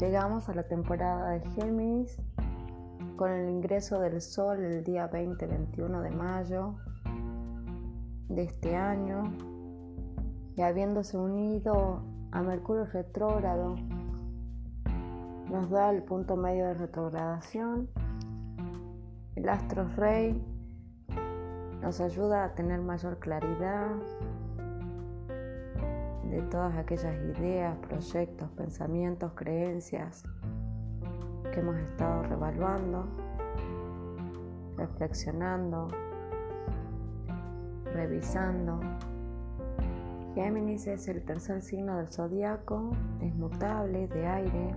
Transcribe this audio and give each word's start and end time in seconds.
Llegamos 0.00 0.46
a 0.50 0.54
la 0.54 0.64
temporada 0.64 1.30
de 1.30 1.40
Géminis 1.52 2.20
con 3.16 3.30
el 3.30 3.48
ingreso 3.48 3.98
del 3.98 4.20
Sol 4.20 4.62
el 4.62 4.84
día 4.84 5.10
20-21 5.10 6.02
de 6.02 6.10
mayo 6.10 6.74
de 8.28 8.42
este 8.42 8.76
año 8.76 9.32
y 10.54 10.60
habiéndose 10.60 11.16
unido 11.16 12.02
a 12.30 12.42
Mercurio 12.42 12.84
retrógrado 12.84 13.76
nos 15.50 15.70
da 15.70 15.88
el 15.88 16.02
punto 16.02 16.36
medio 16.36 16.66
de 16.66 16.74
retrogradación. 16.74 17.88
El 19.34 19.48
astro 19.48 19.88
rey 19.96 20.44
nos 21.80 22.02
ayuda 22.02 22.44
a 22.44 22.54
tener 22.54 22.82
mayor 22.82 23.18
claridad 23.18 23.96
de 26.30 26.42
todas 26.42 26.76
aquellas 26.76 27.14
ideas, 27.36 27.76
proyectos, 27.78 28.48
pensamientos, 28.50 29.32
creencias 29.34 30.24
que 31.52 31.60
hemos 31.60 31.76
estado 31.76 32.22
revaluando, 32.24 33.06
reflexionando, 34.76 35.88
revisando. 37.92 38.80
Géminis 40.34 40.86
es 40.86 41.08
el 41.08 41.24
tercer 41.24 41.62
signo 41.62 41.96
del 41.96 42.08
zodiaco, 42.08 42.90
es 43.22 43.34
mutable, 43.34 44.06
de 44.08 44.26
aire, 44.26 44.74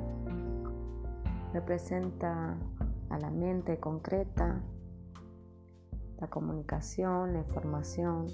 representa 1.53 2.55
a 3.09 3.17
la 3.17 3.29
mente 3.29 3.77
concreta, 3.77 4.61
la 6.19 6.27
comunicación, 6.27 7.33
la 7.33 7.39
información, 7.39 8.25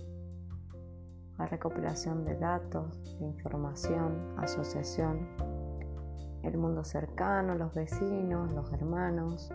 la 1.38 1.46
recopilación 1.48 2.24
de 2.26 2.36
datos, 2.36 3.18
de 3.20 3.26
información, 3.26 4.36
asociación, 4.38 5.28
el 6.44 6.58
mundo 6.58 6.84
cercano, 6.84 7.56
los 7.56 7.74
vecinos, 7.74 8.52
los 8.52 8.72
hermanos, 8.72 9.52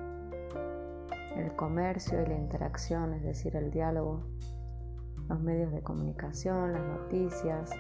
el 1.37 1.55
comercio 1.57 2.23
y 2.23 2.27
la 2.27 2.37
interacción, 2.37 3.15
es 3.15 3.23
decir, 3.23 3.57
el 3.57 3.71
diálogo, 3.71 4.25
los 5.29 5.41
medios 5.41 5.73
de 5.73 5.83
comunicación, 5.83 6.73
las 6.73 6.83
noticias, 6.83 7.71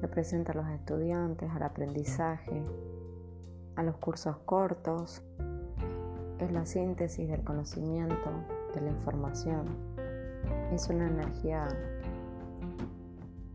representa 0.00 0.52
a 0.52 0.56
los 0.56 0.68
estudiantes, 0.68 1.50
al 1.50 1.62
aprendizaje, 1.62 2.62
a 3.76 3.82
los 3.82 3.96
cursos 3.96 4.36
cortos, 4.44 5.22
es 6.38 6.52
la 6.52 6.64
síntesis 6.64 7.28
del 7.28 7.42
conocimiento, 7.42 8.30
de 8.74 8.80
la 8.80 8.90
información, 8.90 9.66
es 10.72 10.88
una 10.88 11.06
energía 11.06 11.68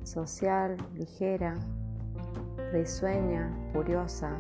social, 0.10 0.76
ligera, 0.96 1.54
risueña, 2.74 3.52
curiosa. 3.74 4.32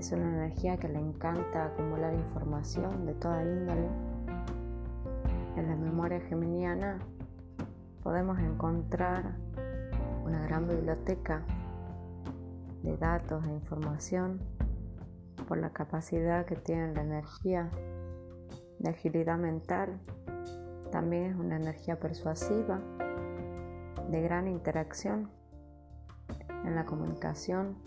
Es 0.00 0.10
una 0.10 0.28
energía 0.28 0.76
que 0.78 0.88
le 0.88 0.98
encanta 0.98 1.66
acumular 1.66 2.12
información 2.12 3.06
de 3.06 3.14
toda 3.14 3.44
índole. 3.44 3.88
En 5.56 5.68
la 5.68 5.76
memoria 5.76 6.20
geminiana 6.22 6.98
podemos 8.02 8.36
encontrar 8.40 9.36
una 10.24 10.42
gran 10.48 10.66
biblioteca 10.66 11.44
de 12.82 12.96
datos 12.96 13.46
e 13.46 13.52
información 13.52 14.40
por 15.46 15.58
la 15.58 15.70
capacidad 15.70 16.46
que 16.46 16.56
tiene 16.56 16.92
la 16.94 17.02
energía 17.02 17.70
de 18.80 18.90
agilidad 18.90 19.38
mental. 19.38 20.00
También 20.90 21.26
es 21.26 21.36
una 21.36 21.56
energía 21.56 22.00
persuasiva 22.00 22.80
de 24.12 24.20
gran 24.20 24.46
interacción 24.46 25.30
en 26.66 26.74
la 26.74 26.84
comunicación, 26.84 27.78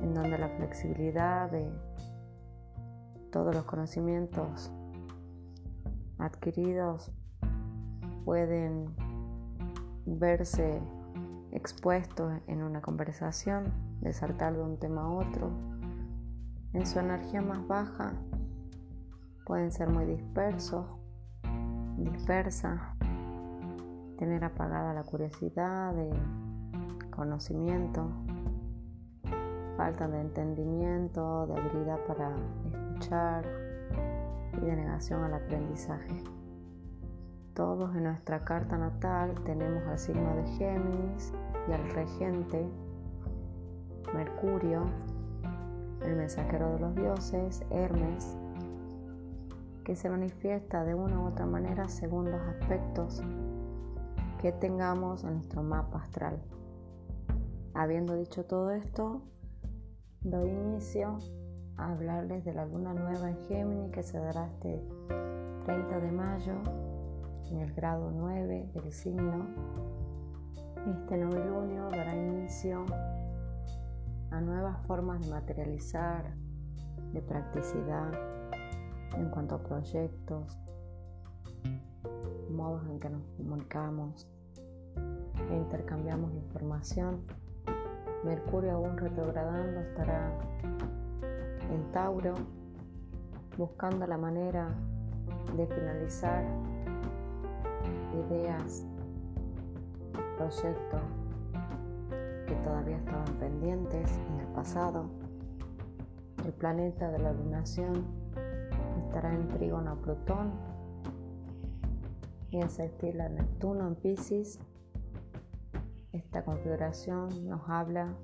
en 0.00 0.14
donde 0.14 0.38
la 0.38 0.48
flexibilidad 0.48 1.50
de 1.50 1.70
todos 3.30 3.54
los 3.54 3.64
conocimientos 3.66 4.72
adquiridos 6.18 7.12
pueden 8.24 8.86
verse 10.06 10.80
expuestos 11.52 12.32
en 12.46 12.62
una 12.62 12.80
conversación, 12.80 13.70
de 14.00 14.14
saltar 14.14 14.54
de 14.54 14.62
un 14.62 14.78
tema 14.78 15.02
a 15.02 15.08
otro. 15.10 15.50
En 16.72 16.86
su 16.86 16.98
energía 16.98 17.42
más 17.42 17.66
baja 17.68 18.14
pueden 19.44 19.70
ser 19.70 19.90
muy 19.90 20.06
dispersos, 20.06 20.86
dispersa, 21.98 22.96
tener 24.22 24.44
apagada 24.44 24.94
la 24.94 25.02
curiosidad, 25.02 25.92
de 25.94 26.08
conocimiento, 27.10 28.08
falta 29.76 30.06
de 30.06 30.20
entendimiento, 30.20 31.48
de 31.48 31.58
habilidad 31.58 31.98
para 32.06 32.32
escuchar 32.72 33.44
y 34.62 34.64
de 34.64 34.76
negación 34.76 35.24
al 35.24 35.34
aprendizaje. 35.34 36.22
Todos 37.52 37.96
en 37.96 38.04
nuestra 38.04 38.44
carta 38.44 38.78
natal 38.78 39.34
tenemos 39.44 39.82
al 39.88 39.98
signo 39.98 40.36
de 40.36 40.46
Géminis 40.52 41.32
y 41.68 41.72
al 41.72 41.90
regente 41.90 42.64
Mercurio, 44.14 44.84
el 46.02 46.14
mensajero 46.14 46.74
de 46.74 46.78
los 46.78 46.94
dioses, 46.94 47.64
Hermes, 47.70 48.36
que 49.82 49.96
se 49.96 50.08
manifiesta 50.08 50.84
de 50.84 50.94
una 50.94 51.18
u 51.18 51.26
otra 51.26 51.44
manera 51.44 51.88
según 51.88 52.30
los 52.30 52.40
aspectos 52.42 53.20
que 54.42 54.50
tengamos 54.50 55.22
en 55.22 55.34
nuestro 55.34 55.62
mapa 55.62 55.98
astral. 55.98 56.42
Habiendo 57.74 58.16
dicho 58.16 58.44
todo 58.44 58.72
esto, 58.72 59.22
doy 60.20 60.50
inicio 60.50 61.16
a 61.76 61.92
hablarles 61.92 62.44
de 62.44 62.52
la 62.52 62.66
luna 62.66 62.92
nueva 62.92 63.30
en 63.30 63.36
Géminis 63.46 63.92
que 63.92 64.02
se 64.02 64.18
dará 64.18 64.48
este 64.48 64.82
30 65.64 66.00
de 66.00 66.10
mayo 66.10 66.54
en 67.52 67.60
el 67.60 67.72
grado 67.72 68.10
9 68.10 68.70
del 68.74 68.92
signo. 68.92 69.46
Este 70.88 71.18
novilunio 71.18 71.88
dará 71.90 72.16
inicio 72.16 72.84
a 74.32 74.40
nuevas 74.40 74.84
formas 74.88 75.20
de 75.24 75.30
materializar, 75.30 76.34
de 77.12 77.22
practicidad 77.22 78.10
en 79.16 79.30
cuanto 79.30 79.54
a 79.54 79.62
proyectos, 79.62 80.58
modos 82.50 82.84
en 82.88 82.98
que 82.98 83.08
nos 83.08 83.22
comunicamos 83.36 84.31
intercambiamos 85.56 86.32
información. 86.34 87.22
Mercurio 88.24 88.72
aún 88.72 88.96
retrogradando 88.96 89.80
estará 89.80 90.30
en 91.72 91.92
Tauro, 91.92 92.34
buscando 93.56 94.06
la 94.06 94.16
manera 94.16 94.68
de 95.56 95.66
finalizar 95.66 96.44
ideas, 98.28 98.84
proyectos 100.36 101.00
que 102.46 102.54
todavía 102.56 102.96
estaban 102.96 103.34
pendientes 103.38 104.18
en 104.30 104.40
el 104.40 104.46
pasado. 104.48 105.06
El 106.44 106.52
planeta 106.52 107.10
de 107.10 107.18
la 107.18 107.32
lunación 107.32 108.04
estará 109.06 109.32
en 109.32 109.48
trígono 109.48 109.92
a 109.92 109.96
Plutón 109.96 110.52
y 112.50 112.60
en 112.60 112.68
sextil 112.68 113.20
a 113.20 113.28
Neptuno 113.28 113.88
en 113.88 113.94
Pisces. 113.94 114.58
Esta 116.12 116.44
configuración 116.44 117.48
nos 117.48 117.62
habla 117.70 118.14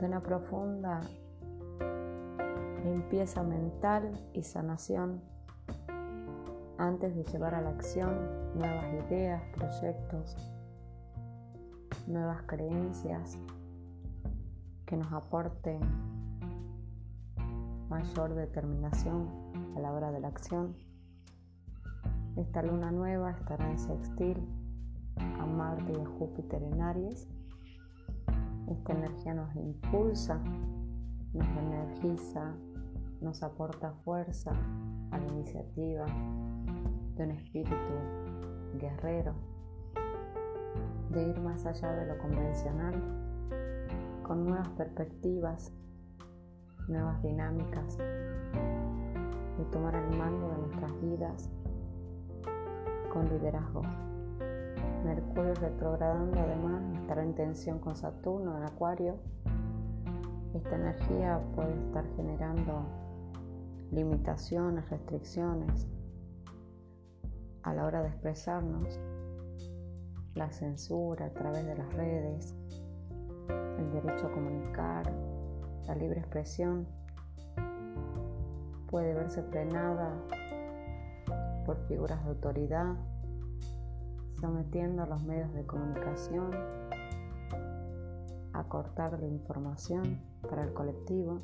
de 0.00 0.06
una 0.06 0.22
profunda 0.22 1.00
limpieza 2.82 3.42
mental 3.42 4.10
y 4.32 4.42
sanación 4.42 5.20
antes 6.78 7.14
de 7.14 7.24
llevar 7.24 7.54
a 7.54 7.60
la 7.60 7.70
acción 7.70 8.10
nuevas 8.54 8.86
ideas, 9.06 9.42
proyectos, 9.54 10.34
nuevas 12.06 12.40
creencias 12.46 13.38
que 14.86 14.96
nos 14.96 15.12
aporten 15.12 15.78
mayor 17.90 18.34
determinación 18.34 19.28
a 19.76 19.80
la 19.80 19.92
hora 19.92 20.10
de 20.10 20.20
la 20.20 20.28
acción. 20.28 20.74
Esta 22.36 22.62
luna 22.62 22.90
nueva 22.90 23.32
estará 23.32 23.70
en 23.70 23.78
sextil 23.78 24.61
a 25.16 25.46
Marte 25.46 25.92
y 25.92 26.00
a 26.00 26.06
Júpiter 26.06 26.62
en 26.62 26.80
Aries. 26.80 27.28
Esta 28.68 28.92
energía 28.92 29.34
nos 29.34 29.54
impulsa, 29.56 30.40
nos 31.32 31.48
energiza, 31.48 32.54
nos 33.20 33.42
aporta 33.42 33.92
fuerza 34.04 34.52
a 35.10 35.18
la 35.18 35.26
iniciativa 35.28 36.06
de 37.16 37.24
un 37.24 37.30
espíritu 37.32 37.76
guerrero, 38.78 39.34
de 41.10 41.28
ir 41.28 41.40
más 41.40 41.66
allá 41.66 41.92
de 41.92 42.06
lo 42.06 42.18
convencional, 42.18 42.94
con 44.22 44.46
nuevas 44.46 44.68
perspectivas, 44.70 45.72
nuevas 46.88 47.22
dinámicas, 47.22 47.98
de 47.98 49.64
tomar 49.70 49.94
el 49.94 50.16
mando 50.16 50.48
de 50.50 50.58
nuestras 50.58 51.00
vidas 51.02 51.50
con 53.12 53.28
liderazgo. 53.28 53.82
Mercurio 55.04 55.54
retrogradando 55.54 56.38
además 56.38 56.82
estará 57.00 57.22
en 57.22 57.34
tensión 57.34 57.78
con 57.78 57.96
Saturno 57.96 58.56
en 58.56 58.64
Acuario. 58.64 59.16
Esta 60.54 60.76
energía 60.76 61.40
puede 61.54 61.74
estar 61.86 62.04
generando 62.16 62.86
limitaciones, 63.90 64.88
restricciones 64.90 65.88
a 67.62 67.74
la 67.74 67.84
hora 67.84 68.02
de 68.02 68.08
expresarnos, 68.08 69.00
la 70.34 70.50
censura 70.50 71.26
a 71.26 71.30
través 71.30 71.66
de 71.66 71.76
las 71.76 71.92
redes, 71.94 72.54
el 73.78 73.92
derecho 73.92 74.26
a 74.26 74.32
comunicar, 74.32 75.12
la 75.86 75.94
libre 75.94 76.20
expresión 76.20 76.86
puede 78.92 79.14
verse 79.14 79.42
frenada 79.44 80.12
por 81.64 81.78
figuras 81.88 82.22
de 82.24 82.30
autoridad, 82.30 82.94
sometiendo 84.42 85.04
a 85.04 85.06
los 85.06 85.22
medios 85.22 85.54
de 85.54 85.64
comunicación 85.64 86.50
a 88.52 88.64
cortar 88.64 89.16
la 89.20 89.28
información 89.28 90.20
para 90.50 90.64
el 90.64 90.72
colectivo, 90.72 91.40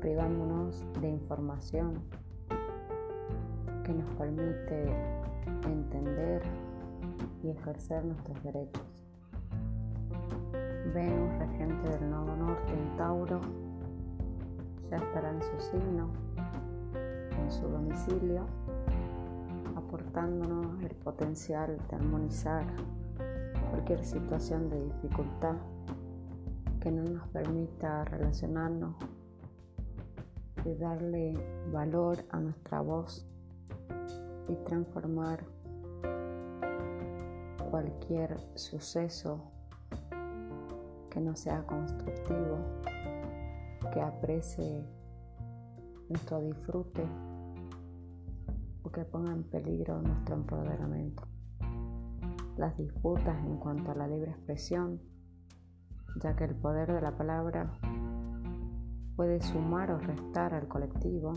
privándonos 0.00 0.84
de 1.00 1.08
información 1.08 2.04
que 3.82 3.94
nos 3.94 4.08
permite 4.10 4.84
entender 5.64 6.42
y 7.42 7.50
ejercer 7.50 8.04
nuestros 8.04 8.40
derechos. 8.44 9.08
Venus, 10.94 11.36
regente 11.40 11.88
del 11.98 12.10
nodo 12.10 12.36
norte 12.36 12.72
en 12.72 12.96
Tauro, 12.96 13.40
ya 14.88 14.98
estará 14.98 15.32
en 15.32 15.42
su 15.42 15.60
signo, 15.72 16.10
en 17.42 17.50
su 17.50 17.66
domicilio, 17.66 18.46
aportándonos 19.96 20.82
el 20.82 20.94
potencial 20.96 21.78
de 21.88 21.96
armonizar 21.96 22.66
cualquier 23.70 24.04
situación 24.04 24.68
de 24.68 24.84
dificultad 24.84 25.56
que 26.80 26.90
no 26.90 27.02
nos 27.02 27.26
permita 27.28 28.04
relacionarnos 28.04 28.94
y 30.66 30.74
darle 30.74 31.34
valor 31.72 32.18
a 32.30 32.40
nuestra 32.40 32.82
voz 32.82 33.26
y 34.48 34.54
transformar 34.66 35.42
cualquier 37.70 38.36
suceso 38.54 39.50
que 41.08 41.20
no 41.20 41.34
sea 41.34 41.62
constructivo, 41.66 42.58
que 43.94 44.00
aprecie 44.02 44.84
nuestro 46.10 46.42
disfrute 46.42 47.02
que 48.90 49.04
ponga 49.04 49.32
en 49.32 49.44
peligro 49.44 50.00
nuestro 50.00 50.36
empoderamiento. 50.36 51.22
Las 52.56 52.76
disputas 52.76 53.36
en 53.44 53.56
cuanto 53.58 53.90
a 53.90 53.94
la 53.94 54.06
libre 54.06 54.30
expresión, 54.30 55.00
ya 56.22 56.34
que 56.36 56.44
el 56.44 56.54
poder 56.54 56.92
de 56.92 57.00
la 57.00 57.16
palabra 57.16 57.78
puede 59.16 59.40
sumar 59.40 59.90
o 59.90 59.98
restar 59.98 60.54
al 60.54 60.68
colectivo, 60.68 61.34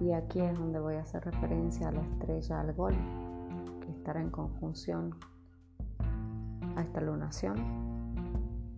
y 0.00 0.12
aquí 0.12 0.40
es 0.40 0.58
donde 0.58 0.80
voy 0.80 0.94
a 0.94 1.02
hacer 1.02 1.24
referencia 1.24 1.88
a 1.88 1.92
la 1.92 2.02
estrella 2.02 2.60
Algol, 2.60 2.94
que 3.80 3.90
estará 3.90 4.20
en 4.20 4.30
conjunción 4.30 5.14
a 6.76 6.82
esta 6.82 7.00
lunación, 7.00 7.56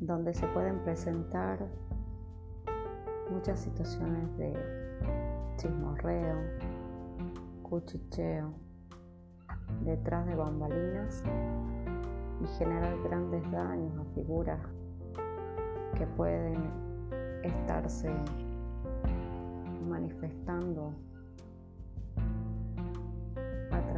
donde 0.01 0.35
se 0.35 0.47
pueden 0.49 0.83
presentar 0.85 1.67
muchas 3.31 3.61
situaciones 3.61 4.37
de 4.37 4.53
chismorreo, 5.57 6.37
cuchicheo, 7.65 8.55
detrás 9.85 10.25
de 10.27 10.37
bambalinas 10.37 11.25
y 12.41 12.47
generar 12.59 12.97
grandes 13.03 13.43
daños 13.51 13.99
a 13.99 14.15
figuras 14.15 14.61
que 15.99 16.07
pueden 16.07 16.71
estarse 17.43 18.09
manifestando 19.89 20.95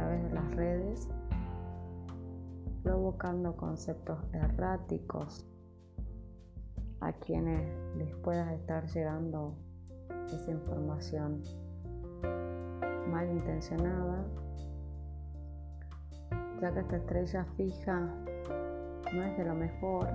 de 0.05 0.29
las 0.31 0.55
redes, 0.55 1.07
provocando 2.83 3.55
conceptos 3.55 4.19
erráticos 4.33 5.45
a 7.01 7.11
quienes 7.13 7.67
les 7.97 8.15
pueda 8.17 8.53
estar 8.53 8.85
llegando 8.87 9.55
esa 10.27 10.51
información 10.51 11.41
malintencionada, 13.07 14.25
ya 16.61 16.73
que 16.73 16.79
esta 16.79 16.97
estrella 16.97 17.45
fija 17.55 17.99
no 19.13 19.23
es 19.23 19.37
de 19.37 19.45
lo 19.45 19.55
mejor, 19.55 20.07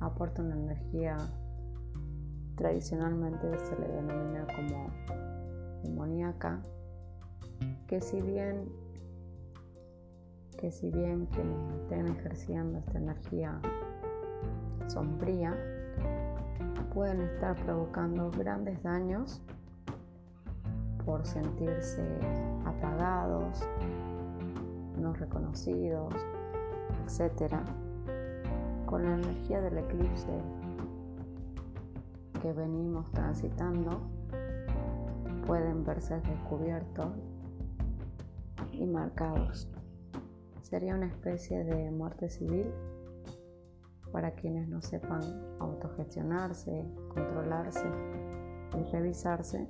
aporta 0.00 0.42
una 0.42 0.54
energía 0.54 1.16
tradicionalmente 2.56 3.58
se 3.58 3.78
le 3.78 3.88
denomina 3.88 4.46
como 4.54 4.90
demoníaca 5.82 6.60
que 7.86 8.02
si 8.02 8.20
bien 8.20 8.70
que 10.58 10.70
si 10.70 10.90
bien 10.90 11.24
quienes 11.26 11.74
estén 11.74 12.08
ejerciendo 12.08 12.78
esta 12.80 12.98
energía 12.98 13.58
sombría 14.88 15.56
pueden 16.92 17.22
estar 17.22 17.56
provocando 17.64 18.30
grandes 18.30 18.82
daños 18.82 19.40
por 21.04 21.26
sentirse 21.26 22.02
apagados, 22.64 23.60
no 24.98 25.12
reconocidos, 25.12 26.14
etc. 27.06 27.54
Con 28.86 29.04
la 29.04 29.14
energía 29.14 29.60
del 29.60 29.78
eclipse 29.78 30.32
que 32.42 32.52
venimos 32.52 33.10
transitando, 33.12 34.00
pueden 35.46 35.84
verse 35.84 36.20
descubiertos 36.20 37.12
y 38.72 38.86
marcados. 38.86 39.68
Sería 40.62 40.94
una 40.94 41.06
especie 41.06 41.64
de 41.64 41.90
muerte 41.90 42.30
civil 42.30 42.72
para 44.12 44.32
quienes 44.32 44.68
no 44.68 44.80
sepan 44.80 45.20
autogestionarse, 45.58 46.84
controlarse 47.14 47.88
y 48.78 48.90
revisarse, 48.90 49.68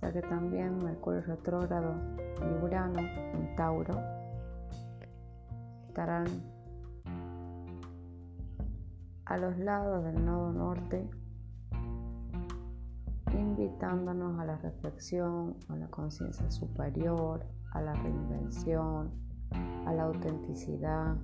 ya 0.00 0.12
que 0.12 0.22
también 0.22 0.78
Mercurio 0.78 1.22
retrógrado 1.22 1.94
y 2.36 3.56
Tauro. 3.56 4.00
Estarán 5.88 6.26
a 9.24 9.36
los 9.36 9.58
lados 9.58 10.04
del 10.04 10.24
nodo 10.24 10.52
norte 10.52 11.08
invitándonos 13.32 14.38
a 14.38 14.44
la 14.44 14.56
reflexión, 14.56 15.56
a 15.68 15.76
la 15.76 15.88
conciencia 15.88 16.50
superior, 16.50 17.44
a 17.72 17.80
la 17.80 17.92
reinvención, 17.92 19.10
a 19.86 19.92
la 19.92 20.04
autenticidad, 20.04 21.16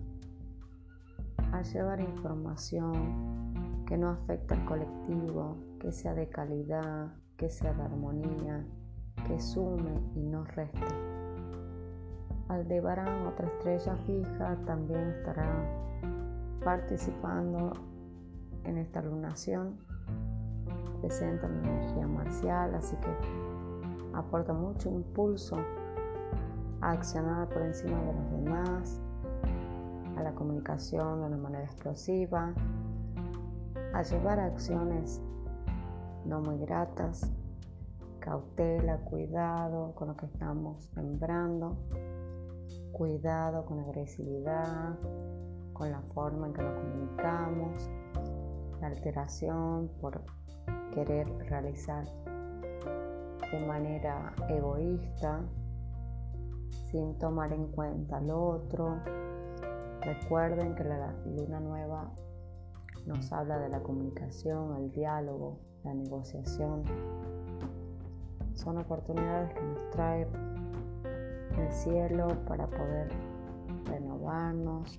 a 1.52 1.62
llevar 1.62 2.00
información 2.00 3.84
que 3.86 3.96
no 3.96 4.10
afecte 4.10 4.54
al 4.54 4.64
colectivo, 4.64 5.56
que 5.78 5.92
sea 5.92 6.14
de 6.14 6.28
calidad, 6.28 7.12
que 7.36 7.50
sea 7.50 7.72
de 7.72 7.82
armonía, 7.82 8.64
que 9.26 9.40
sume 9.40 10.00
y 10.14 10.22
no 10.22 10.44
reste. 10.44 10.80
Aldebarán, 12.48 13.26
otra 13.26 13.46
estrella 13.48 13.96
fija, 14.06 14.56
también 14.66 15.08
estará 15.08 15.48
participando 16.62 17.72
en 18.64 18.78
esta 18.78 19.02
lunación. 19.02 19.78
Presenta 21.00 21.46
una 21.46 21.68
energía 21.68 22.06
marcial, 22.06 22.74
así 22.74 22.96
que 22.96 24.14
aporta 24.14 24.52
mucho 24.52 24.90
impulso 24.90 25.56
a 26.80 26.92
accionar 26.92 27.48
por 27.48 27.62
encima 27.62 27.98
de 28.00 28.12
los 28.12 28.30
demás, 28.30 29.00
a 30.16 30.22
la 30.22 30.32
comunicación 30.34 31.20
de 31.20 31.26
una 31.26 31.36
manera 31.36 31.64
explosiva, 31.64 32.52
a 33.92 34.02
llevar 34.02 34.40
acciones 34.40 35.20
no 36.26 36.40
muy 36.40 36.58
gratas, 36.58 37.30
cautela, 38.20 38.98
cuidado 38.98 39.94
con 39.94 40.08
lo 40.08 40.16
que 40.16 40.26
estamos 40.26 40.84
sembrando, 40.94 41.76
cuidado 42.92 43.66
con 43.66 43.80
agresividad, 43.80 44.98
con 45.72 45.90
la 45.90 46.00
forma 46.14 46.46
en 46.46 46.52
que 46.54 46.62
nos 46.62 46.74
comunicamos, 46.74 47.90
la 48.80 48.86
alteración 48.86 49.90
por 50.00 50.22
querer 50.94 51.28
realizar 51.48 52.04
de 53.50 53.66
manera 53.66 54.34
egoísta 54.48 55.42
sin 56.90 57.18
tomar 57.18 57.52
en 57.52 57.66
cuenta 57.72 58.18
al 58.18 58.30
otro. 58.30 59.00
Recuerden 60.00 60.74
que 60.74 60.84
la 60.84 61.12
luna 61.24 61.60
nueva 61.60 62.12
nos 63.06 63.32
habla 63.32 63.58
de 63.58 63.68
la 63.68 63.82
comunicación, 63.82 64.76
el 64.76 64.90
diálogo, 64.90 65.58
la 65.84 65.94
negociación. 65.94 66.82
Son 68.54 68.78
oportunidades 68.78 69.52
que 69.54 69.62
nos 69.62 69.90
trae 69.90 70.26
el 71.58 71.72
cielo 71.72 72.28
para 72.46 72.66
poder 72.66 73.08
renovarnos 73.84 74.98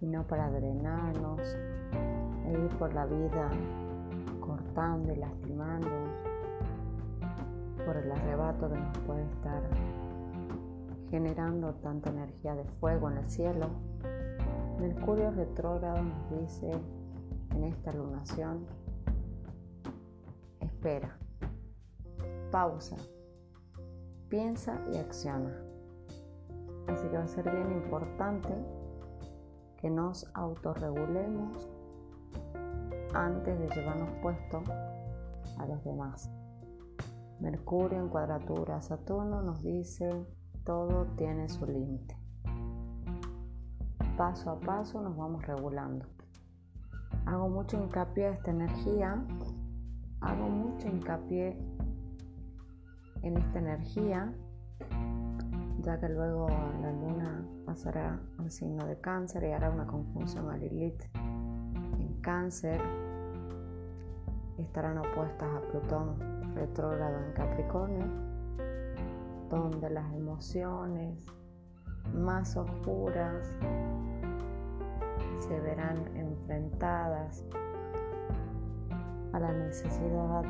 y 0.00 0.06
no 0.06 0.26
para 0.26 0.50
drenarnos, 0.50 1.40
e 2.46 2.52
ir 2.52 2.76
por 2.78 2.92
la 2.92 3.06
vida 3.06 3.48
cortando 4.40 5.12
y 5.12 5.16
lastimando 5.16 5.88
por 7.86 7.96
el 7.96 8.10
arrebato 8.10 8.68
que 8.68 8.76
nos 8.76 8.98
puede 8.98 9.22
estar 9.24 9.62
generando 11.10 11.74
tanta 11.74 12.10
energía 12.10 12.54
de 12.54 12.64
fuego 12.80 13.10
en 13.10 13.18
el 13.18 13.28
cielo. 13.28 13.68
Mercurio 14.80 15.30
retrógrado 15.30 16.02
nos 16.02 16.40
dice 16.40 16.70
en 17.54 17.64
esta 17.64 17.92
lunación, 17.92 18.66
espera, 20.62 21.18
pausa, 22.50 22.96
piensa 24.28 24.80
y 24.92 24.96
acciona. 24.96 25.54
Así 26.88 27.06
que 27.08 27.16
va 27.16 27.24
a 27.24 27.28
ser 27.28 27.50
bien 27.50 27.72
importante 27.72 28.54
que 29.78 29.90
nos 29.90 30.30
autorregulemos 30.34 31.70
antes 33.14 33.58
de 33.58 33.68
llevarnos 33.68 34.10
puesto 34.22 34.62
a 35.58 35.66
los 35.66 35.84
demás. 35.84 36.30
Mercurio 37.40 37.98
en 37.98 38.08
cuadratura 38.08 38.80
Saturno 38.80 39.42
nos 39.42 39.62
dice 39.62 40.08
todo 40.64 41.06
tiene 41.16 41.48
su 41.48 41.66
límite. 41.66 42.16
Paso 44.16 44.50
a 44.50 44.60
paso 44.60 45.00
nos 45.00 45.16
vamos 45.16 45.44
regulando. 45.46 46.06
Hago 47.26 47.48
mucho 47.48 47.82
hincapié 47.82 48.26
a 48.26 48.30
esta 48.32 48.50
energía, 48.50 49.24
hago 50.22 50.48
mucho 50.48 50.88
hincapié 50.88 51.56
en 53.22 53.36
esta 53.36 53.58
energía, 53.58 54.32
ya 55.80 55.98
que 55.98 56.08
luego 56.08 56.48
la 56.48 56.92
luna 56.92 57.44
pasará 57.66 58.20
al 58.38 58.50
signo 58.50 58.86
de 58.86 59.00
cáncer 59.00 59.44
y 59.44 59.52
hará 59.52 59.70
una 59.70 59.86
conjunción 59.86 60.50
a 60.50 60.56
Lilith 60.56 61.02
en 61.14 62.20
cáncer. 62.20 62.80
Estarán 64.58 64.98
opuestas 64.98 65.48
a 65.54 65.60
Plutón 65.70 66.54
retrógrado 66.54 67.18
en 67.24 67.32
Capricornio, 67.32 68.04
donde 69.50 69.90
las 69.90 70.12
emociones 70.14 71.26
más 72.14 72.56
oscuras 72.56 73.56
se 75.38 75.60
verán 75.60 75.96
enfrentadas 76.16 77.44
a 79.32 79.40
la 79.40 79.52
necesidad 79.52 80.42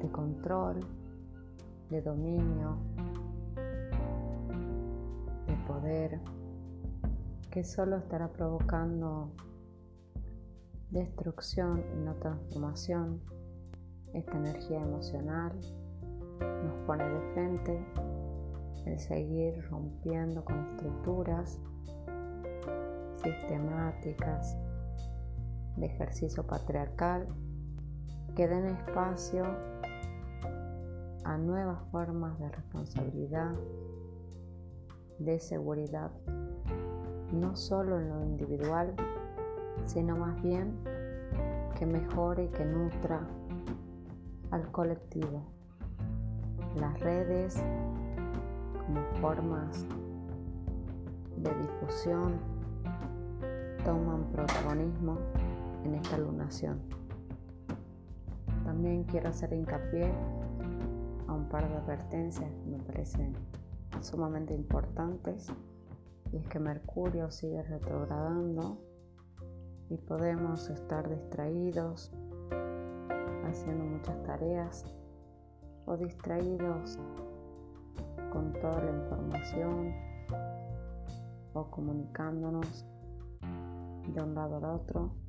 de, 0.00 0.08
control, 0.10 0.80
de 1.90 2.00
dominio, 2.02 2.76
de 5.46 5.54
poder, 5.66 6.20
que 7.50 7.64
solo 7.64 7.96
estará 7.96 8.28
provocando 8.28 9.32
destrucción 10.90 11.82
y 11.94 12.04
no 12.04 12.14
transformación. 12.14 13.20
Esta 14.14 14.36
energía 14.36 14.80
emocional 14.80 15.52
nos 16.40 16.86
pone 16.86 17.04
de 17.04 17.32
frente 17.32 17.86
el 18.86 18.98
seguir 19.00 19.68
rompiendo 19.68 20.44
con 20.44 20.58
estructuras 20.70 21.58
sistemáticas 23.22 24.56
de 25.76 25.86
ejercicio 25.86 26.46
patriarcal 26.46 27.26
que 28.34 28.48
den 28.48 28.66
espacio 28.66 29.44
a 31.24 31.38
nuevas 31.38 31.82
formas 31.90 32.38
de 32.38 32.48
responsabilidad, 32.48 33.54
de 35.18 35.40
seguridad, 35.40 36.10
no 37.32 37.56
solo 37.56 37.98
en 37.98 38.08
lo 38.08 38.22
individual, 38.24 38.94
sino 39.86 40.16
más 40.16 40.40
bien 40.42 40.78
que 41.78 41.86
mejore 41.86 42.44
y 42.44 42.48
que 42.48 42.64
nutra 42.64 43.26
al 44.50 44.70
colectivo. 44.70 45.42
Las 46.76 46.98
redes 47.00 47.62
como 48.86 49.00
formas 49.20 49.86
de 51.36 51.50
difusión 51.54 52.34
toman 53.84 54.24
protagonismo 54.32 55.18
en 55.86 55.94
esta 55.94 56.18
lunación. 56.18 56.80
También 58.64 59.04
quiero 59.04 59.28
hacer 59.28 59.52
hincapié 59.52 60.12
a 61.28 61.32
un 61.32 61.48
par 61.48 61.68
de 61.68 61.76
advertencias 61.76 62.50
que 62.50 62.66
me 62.66 62.78
parecen 62.78 63.34
sumamente 64.00 64.52
importantes 64.52 65.48
y 66.32 66.38
es 66.38 66.48
que 66.48 66.58
Mercurio 66.58 67.30
sigue 67.30 67.62
retrogradando 67.62 68.82
y 69.88 69.96
podemos 69.96 70.68
estar 70.68 71.08
distraídos 71.08 72.10
haciendo 73.44 73.84
muchas 73.84 74.20
tareas 74.24 74.84
o 75.86 75.96
distraídos 75.96 76.98
con 78.32 78.52
toda 78.54 78.82
la 78.82 78.90
información 78.90 79.94
o 81.54 81.70
comunicándonos 81.70 82.84
de 84.12 84.20
un 84.20 84.34
lado 84.34 84.56
al 84.56 84.64
otro 84.64 85.25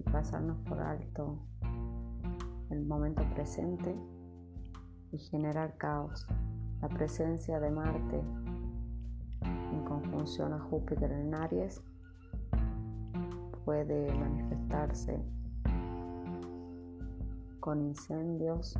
y 0.00 0.02
pasarnos 0.02 0.56
por 0.60 0.80
alto 0.80 1.38
el 2.70 2.86
momento 2.86 3.22
presente 3.34 3.94
y 5.12 5.18
generar 5.18 5.76
caos. 5.76 6.26
La 6.80 6.88
presencia 6.88 7.60
de 7.60 7.70
Marte 7.70 8.22
en 9.42 9.84
conjunción 9.84 10.54
a 10.54 10.58
Júpiter 10.58 11.12
en 11.12 11.34
Aries 11.34 11.82
puede 13.66 14.10
manifestarse 14.14 15.20
con 17.60 17.82
incendios, 17.82 18.74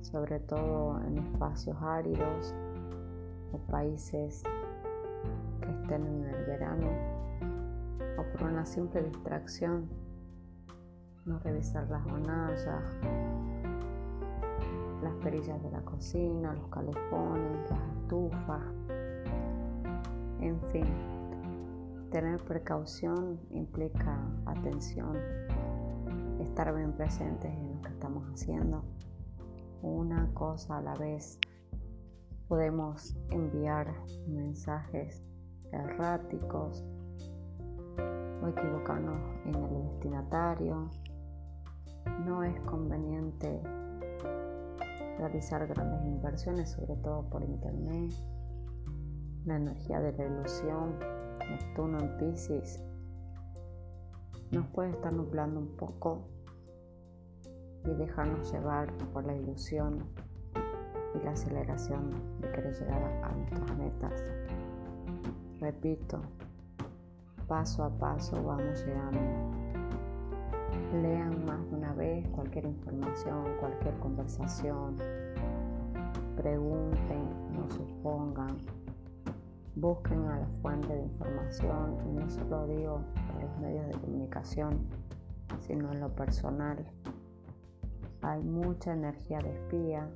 sobre 0.00 0.40
todo 0.40 1.02
en 1.02 1.18
espacios 1.18 1.76
áridos 1.82 2.54
o 3.52 3.58
países 3.70 4.42
que 5.60 5.70
estén 5.70 6.06
en 6.06 6.24
el 6.24 6.44
verano 6.46 6.88
o 8.16 8.22
por 8.32 8.48
una 8.48 8.64
simple 8.64 9.02
distracción, 9.02 10.03
no 11.26 11.38
revisar 11.38 11.88
las 11.88 12.04
hornallas, 12.06 12.84
las 15.02 15.14
perillas 15.22 15.62
de 15.62 15.70
la 15.70 15.80
cocina, 15.80 16.52
los 16.52 16.68
calefones, 16.68 17.70
las 17.70 17.80
estufas, 17.96 18.62
en 20.40 20.60
fin. 20.70 20.86
Tener 22.10 22.42
precaución 22.44 23.40
implica 23.50 24.18
atención, 24.46 25.16
estar 26.40 26.74
bien 26.74 26.92
presentes 26.92 27.50
en 27.50 27.74
lo 27.74 27.82
que 27.82 27.88
estamos 27.88 28.24
haciendo, 28.28 28.84
una 29.82 30.28
cosa 30.34 30.78
a 30.78 30.82
la 30.82 30.94
vez. 30.94 31.38
Podemos 32.46 33.16
enviar 33.30 33.92
mensajes 34.28 35.24
erráticos 35.72 36.84
o 38.42 38.48
equivocarnos 38.48 39.20
en 39.46 39.54
el 39.54 39.82
destinatario. 39.90 40.90
No 42.24 42.42
es 42.42 42.58
conveniente 42.60 43.60
realizar 45.18 45.66
grandes 45.66 46.04
inversiones, 46.06 46.70
sobre 46.70 46.96
todo 46.96 47.28
por 47.28 47.42
internet. 47.42 48.12
La 49.44 49.56
energía 49.56 50.00
de 50.00 50.12
la 50.12 50.24
ilusión, 50.24 50.98
Neptuno 51.50 52.00
en 52.00 52.16
Pisces, 52.16 52.82
nos 54.50 54.66
puede 54.68 54.90
estar 54.90 55.12
nublando 55.12 55.60
un 55.60 55.76
poco 55.76 56.28
y 57.84 57.90
dejarnos 57.90 58.50
llevar 58.50 58.90
por 59.12 59.26
la 59.26 59.34
ilusión 59.34 60.04
y 61.14 61.24
la 61.24 61.32
aceleración 61.32 62.10
de 62.40 62.50
querer 62.52 62.72
llegar 62.72 63.02
a 63.22 63.34
nuestras 63.34 63.76
metas. 63.76 64.24
Repito, 65.60 66.22
paso 67.46 67.84
a 67.84 67.90
paso 67.90 68.42
vamos 68.42 68.84
llegando. 68.84 69.63
Lean 71.02 71.44
más 71.44 71.68
de 71.70 71.76
una 71.76 71.92
vez 71.92 72.28
cualquier 72.28 72.66
información, 72.66 73.44
cualquier 73.58 73.98
conversación. 73.98 74.96
Pregunten, 76.36 77.52
no 77.52 77.68
supongan. 77.68 78.56
Busquen 79.74 80.24
a 80.26 80.38
la 80.38 80.46
fuente 80.62 80.94
de 80.94 81.02
información 81.02 81.98
y 82.06 82.12
no 82.12 82.30
solo 82.30 82.66
digo 82.68 83.00
en 83.32 83.40
los 83.40 83.58
medios 83.58 83.86
de 83.88 83.92
comunicación, 83.94 84.86
sino 85.58 85.90
en 85.92 85.98
lo 85.98 86.14
personal. 86.14 86.86
Hay 88.22 88.44
mucha 88.44 88.92
energía 88.92 89.38
de 89.38 89.50
espía, 89.50 90.08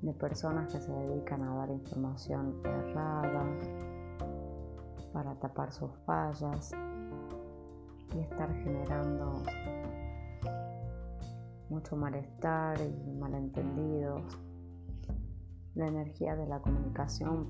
de 0.00 0.12
personas 0.12 0.72
que 0.72 0.80
se 0.80 0.92
dedican 0.92 1.42
a 1.42 1.56
dar 1.56 1.70
información 1.70 2.54
errada, 2.64 3.44
para 5.12 5.34
tapar 5.40 5.72
sus 5.72 5.90
fallas 6.06 6.72
y 8.14 8.18
estar 8.18 8.52
generando 8.62 9.42
mucho 11.68 11.96
malestar 11.96 12.78
y 12.80 13.12
malentendidos. 13.12 14.38
La 15.74 15.86
energía 15.86 16.34
de 16.34 16.46
la 16.46 16.60
comunicación 16.60 17.48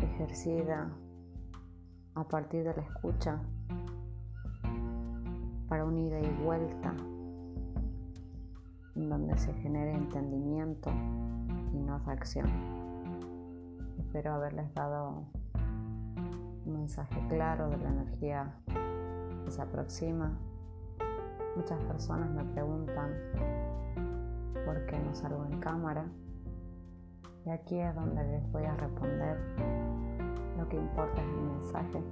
ejercida 0.00 0.90
a 2.14 2.24
partir 2.24 2.64
de 2.64 2.74
la 2.74 2.82
escucha 2.82 3.40
para 5.68 5.84
un 5.84 5.98
ida 5.98 6.20
y 6.20 6.28
vuelta 6.44 6.94
en 8.94 9.08
donde 9.08 9.36
se 9.38 9.52
genere 9.54 9.94
entendimiento 9.94 10.90
y 11.72 11.78
no 11.78 11.98
reacción. 12.00 12.48
Espero 13.98 14.34
haberles 14.34 14.72
dado 14.74 15.24
mensaje 16.70 17.20
claro 17.28 17.68
de 17.68 17.76
la 17.78 17.88
energía 17.88 18.54
que 19.44 19.50
se 19.50 19.62
aproxima. 19.62 20.38
Muchas 21.56 21.78
personas 21.84 22.30
me 22.30 22.44
preguntan 22.44 23.12
por 24.64 24.86
qué 24.86 24.98
no 24.98 25.14
salgo 25.14 25.44
en 25.46 25.60
cámara 25.60 26.04
y 27.44 27.50
aquí 27.50 27.78
es 27.78 27.94
donde 27.94 28.22
les 28.22 28.52
voy 28.52 28.64
a 28.64 28.74
responder. 28.74 29.38
Lo 30.58 30.68
que 30.68 30.76
importa 30.76 31.22
es 31.22 31.28
el 31.28 31.40
mensaje. 31.40 32.02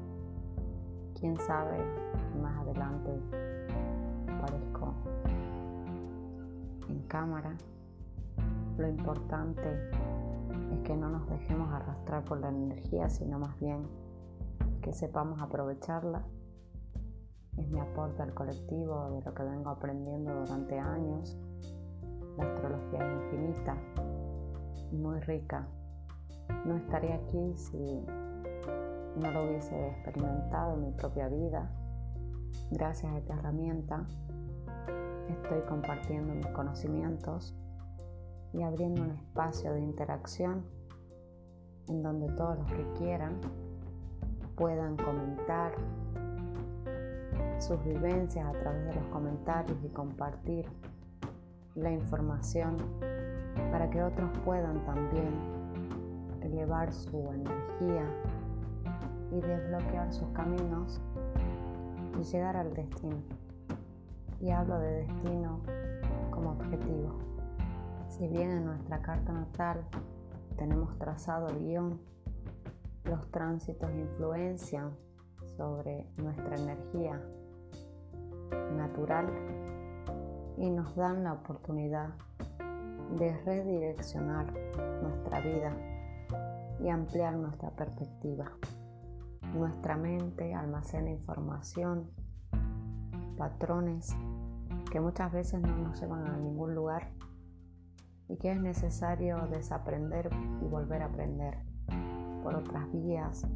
Quién 1.18 1.36
sabe, 1.38 1.78
más 2.40 2.56
adelante 2.60 3.10
aparezco 4.28 4.94
en 6.88 7.02
cámara. 7.08 7.56
Lo 8.78 8.88
importante 8.88 9.90
es 10.72 10.78
que 10.84 10.96
no 10.96 11.10
nos 11.10 11.28
dejemos 11.28 11.72
arrastrar 11.72 12.24
por 12.24 12.38
la 12.38 12.48
energía, 12.48 13.10
sino 13.10 13.38
más 13.38 13.58
bien 13.60 13.86
que 14.80 14.92
sepamos 14.92 15.40
aprovecharla. 15.40 16.24
Es 17.56 17.68
mi 17.68 17.80
aporte 17.80 18.22
al 18.22 18.34
colectivo 18.34 19.10
de 19.10 19.22
lo 19.22 19.34
que 19.34 19.42
vengo 19.42 19.70
aprendiendo 19.70 20.34
durante 20.34 20.78
años. 20.78 21.36
La 22.36 22.44
astrología 22.44 23.00
es 23.00 23.24
infinita, 23.24 23.76
muy 24.92 25.20
rica. 25.20 25.66
No 26.64 26.76
estaría 26.76 27.16
aquí 27.16 27.56
si 27.56 28.04
no 29.16 29.30
lo 29.32 29.44
hubiese 29.44 29.88
experimentado 29.88 30.74
en 30.74 30.84
mi 30.84 30.92
propia 30.92 31.28
vida. 31.28 31.70
Gracias 32.70 33.12
a 33.12 33.18
esta 33.18 33.34
herramienta 33.34 34.06
estoy 35.28 35.60
compartiendo 35.62 36.34
mis 36.34 36.46
conocimientos 36.48 37.54
y 38.52 38.62
abriendo 38.62 39.02
un 39.02 39.10
espacio 39.10 39.72
de 39.74 39.80
interacción 39.80 40.64
en 41.88 42.02
donde 42.02 42.28
todos 42.32 42.58
los 42.58 42.66
que 42.72 42.92
quieran 42.98 43.40
puedan 44.58 44.96
comentar 44.96 45.72
sus 47.58 47.82
vivencias 47.84 48.44
a 48.44 48.52
través 48.58 48.86
de 48.86 48.94
los 48.94 49.06
comentarios 49.06 49.78
y 49.84 49.88
compartir 49.88 50.66
la 51.76 51.92
información 51.92 52.76
para 53.70 53.88
que 53.88 54.02
otros 54.02 54.30
puedan 54.44 54.84
también 54.84 55.30
elevar 56.42 56.92
su 56.92 57.30
energía 57.32 58.04
y 59.30 59.40
desbloquear 59.40 60.12
sus 60.12 60.28
caminos 60.30 61.00
y 62.18 62.22
llegar 62.24 62.56
al 62.56 62.74
destino. 62.74 63.16
Y 64.40 64.50
hablo 64.50 64.78
de 64.80 65.04
destino 65.04 65.60
como 66.30 66.50
objetivo. 66.50 67.18
Si 68.08 68.26
bien 68.26 68.50
en 68.50 68.64
nuestra 68.64 69.00
carta 69.02 69.32
natal 69.32 69.84
tenemos 70.56 70.96
trazado 70.98 71.48
el 71.48 71.58
guion, 71.58 72.00
los 73.08 73.30
tránsitos 73.30 73.90
influencian 73.92 74.96
sobre 75.56 76.06
nuestra 76.16 76.56
energía 76.56 77.20
natural 78.76 79.26
y 80.56 80.70
nos 80.70 80.94
dan 80.94 81.24
la 81.24 81.32
oportunidad 81.32 82.10
de 83.16 83.36
redireccionar 83.44 84.52
nuestra 85.02 85.40
vida 85.40 85.76
y 86.80 86.88
ampliar 86.88 87.34
nuestra 87.34 87.70
perspectiva. 87.70 88.52
Nuestra 89.54 89.96
mente 89.96 90.54
almacena 90.54 91.10
información, 91.10 92.10
patrones 93.38 94.14
que 94.90 95.00
muchas 95.00 95.32
veces 95.32 95.60
no 95.60 95.76
nos 95.76 96.00
llevan 96.00 96.26
a 96.26 96.36
ningún 96.36 96.74
lugar 96.74 97.10
y 98.28 98.36
que 98.36 98.52
es 98.52 98.60
necesario 98.60 99.46
desaprender 99.50 100.28
y 100.60 100.66
volver 100.66 101.02
a 101.02 101.06
aprender 101.06 101.67
por 102.48 102.56
otras 102.56 102.90
vías 102.92 103.46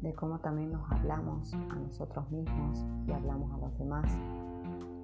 de 0.00 0.14
cómo 0.14 0.38
también 0.38 0.72
nos 0.72 0.90
hablamos 0.90 1.52
a 1.52 1.74
nosotros 1.74 2.30
mismos 2.30 2.86
y 3.06 3.12
hablamos 3.12 3.52
a 3.52 3.58
los 3.58 3.76
demás. 3.76 4.10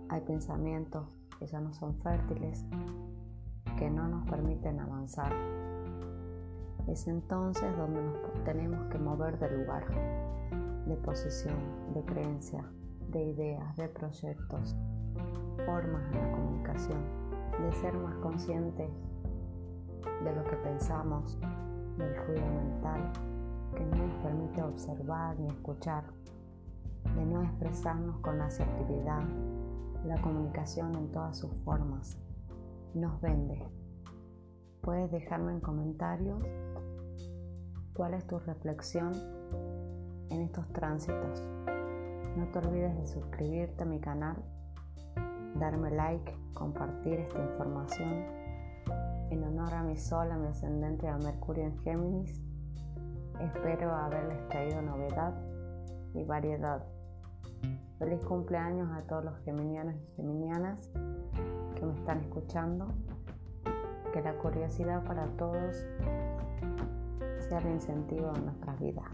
Hay 0.08 0.22
pensamientos 0.22 1.06
que 1.38 1.46
ya 1.46 1.60
no 1.60 1.74
son 1.74 1.94
fértiles, 1.96 2.64
que 3.76 3.90
no 3.90 4.08
nos 4.08 4.26
permiten 4.26 4.80
avanzar 4.80 5.30
es 6.88 7.06
entonces 7.08 7.76
donde 7.76 8.00
nos 8.02 8.44
tenemos 8.44 8.86
que 8.86 8.98
mover 8.98 9.38
de 9.38 9.58
lugar, 9.58 9.84
de 10.86 10.96
posición, 10.96 11.58
de 11.92 12.02
creencia, 12.06 12.64
de 13.10 13.22
ideas, 13.22 13.76
de 13.76 13.88
proyectos, 13.88 14.74
formas 15.66 16.10
de 16.10 16.22
la 16.22 16.32
comunicación, 16.32 17.02
de 17.60 17.70
ser 17.82 17.92
más 17.98 18.14
conscientes 18.16 18.88
de 20.24 20.34
lo 20.34 20.42
que 20.44 20.56
pensamos, 20.56 21.38
del 21.96 22.16
ruido 22.26 22.46
mental 22.46 23.12
que 23.74 23.84
no 23.84 24.06
nos 24.06 24.14
permite 24.22 24.62
observar 24.62 25.38
ni 25.38 25.48
escuchar, 25.48 26.04
de 27.14 27.26
no 27.26 27.42
expresarnos 27.42 28.18
con 28.20 28.40
asertividad. 28.40 29.22
La 30.04 30.20
comunicación 30.20 30.94
en 30.94 31.10
todas 31.10 31.38
sus 31.38 31.52
formas 31.64 32.16
nos 32.94 33.20
vende. 33.20 33.60
Puedes 34.80 35.10
dejarme 35.10 35.52
en 35.52 35.60
comentarios 35.60 36.42
cuál 37.92 38.14
es 38.14 38.26
tu 38.26 38.38
reflexión 38.38 39.12
en 40.30 40.42
estos 40.42 40.68
tránsitos. 40.72 41.42
No 42.36 42.46
te 42.52 42.58
olvides 42.58 42.96
de 42.96 43.06
suscribirte 43.06 43.82
a 43.82 43.86
mi 43.86 43.98
canal, 44.00 44.36
darme 45.58 45.90
like, 45.90 46.32
compartir 46.54 47.20
esta 47.20 47.42
información 47.42 48.45
en 49.30 49.44
honor 49.44 49.74
a 49.74 49.82
mi 49.82 49.96
sol, 49.96 50.30
a 50.30 50.36
mi 50.36 50.48
ascendente 50.48 51.08
a 51.08 51.18
Mercurio 51.18 51.64
en 51.64 51.78
Géminis. 51.78 52.42
Espero 53.40 53.94
haberles 53.94 54.48
traído 54.48 54.80
novedad 54.82 55.34
y 56.14 56.24
variedad. 56.24 56.84
Feliz 57.98 58.24
cumpleaños 58.24 58.90
a 58.92 59.02
todos 59.02 59.24
los 59.24 59.38
geminianos 59.40 59.94
y 59.94 60.16
geminianas 60.16 60.90
que 61.74 61.84
me 61.84 61.94
están 61.94 62.20
escuchando. 62.20 62.86
Que 64.12 64.22
la 64.22 64.36
curiosidad 64.38 65.04
para 65.04 65.26
todos 65.36 65.84
sea 67.48 67.58
el 67.58 67.72
incentivo 67.72 68.32
de 68.32 68.40
nuestras 68.40 68.80
vidas. 68.80 69.04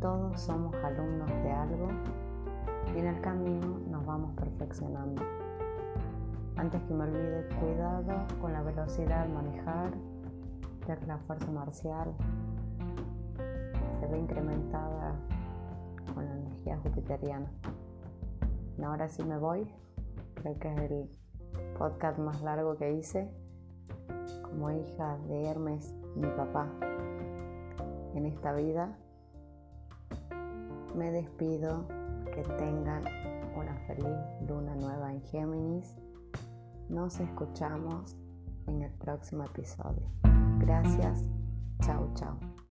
Todos 0.00 0.40
somos 0.40 0.74
alumnos 0.76 1.28
de 1.28 1.52
algo 1.52 1.88
y 2.94 2.98
en 2.98 3.06
el 3.06 3.20
camino 3.20 3.78
nos 3.90 4.06
vamos 4.06 4.34
perfeccionando. 4.34 5.39
Antes 6.60 6.82
que 6.82 6.92
me 6.92 7.04
olvide, 7.04 7.48
cuidado 7.58 8.26
con 8.38 8.52
la 8.52 8.60
velocidad 8.60 9.22
al 9.22 9.30
manejar, 9.30 9.92
ya 10.86 10.94
que 10.94 11.06
la 11.06 11.16
fuerza 11.16 11.50
marcial 11.50 12.12
se 13.98 14.06
ve 14.06 14.18
incrementada 14.18 15.14
con 16.12 16.26
la 16.26 16.36
energía 16.36 16.76
jupiteriana. 16.82 17.50
Ahora 18.84 19.08
sí 19.08 19.24
me 19.24 19.38
voy, 19.38 19.72
creo 20.34 20.58
que 20.58 20.74
es 20.74 20.78
el 20.90 21.10
podcast 21.78 22.18
más 22.18 22.42
largo 22.42 22.76
que 22.76 22.92
hice 22.92 23.30
como 24.42 24.70
hija 24.70 25.16
de 25.28 25.46
Hermes 25.46 25.94
mi 26.14 26.28
papá. 26.28 26.68
En 28.14 28.26
esta 28.26 28.52
vida 28.52 28.98
me 30.94 31.10
despido, 31.10 31.86
que 32.34 32.42
tengan 32.58 33.02
una 33.56 33.74
feliz 33.86 34.18
luna 34.46 34.74
nueva 34.76 35.10
en 35.10 35.22
Géminis. 35.22 35.96
Nos 36.90 37.20
escuchamos 37.20 38.16
en 38.66 38.82
el 38.82 38.90
próximo 38.90 39.44
episodio. 39.44 40.10
Gracias, 40.58 41.22
chao, 41.82 42.10
chao. 42.16 42.36